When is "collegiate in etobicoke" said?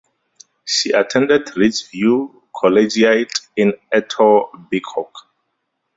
2.59-5.27